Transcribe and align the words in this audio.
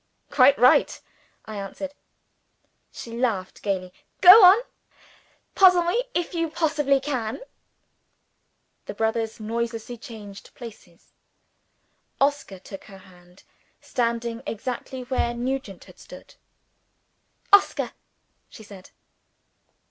"Quite 0.31 0.57
right," 0.57 0.99
I 1.45 1.57
answered. 1.57 1.93
She 2.91 3.11
laughed 3.19 3.61
gaily. 3.61 3.93
"Go 4.19 4.43
on! 4.43 4.61
Puzzle 5.53 5.83
me 5.83 6.05
if 6.15 6.33
you 6.33 6.49
possibly 6.49 6.99
can." 6.99 7.41
The 8.87 8.95
brothers 8.95 9.39
noiselessly 9.39 9.99
changed 9.99 10.55
places. 10.55 11.11
Oscar 12.19 12.57
took 12.57 12.85
her 12.85 12.97
hand, 13.13 13.43
standing 13.79 14.41
exactly 14.47 15.01
where 15.03 15.35
Nugent 15.35 15.83
had 15.83 15.99
stood. 15.99 16.33
"Oscar!" 17.53 17.91
she 18.49 18.63
said. 18.63 18.89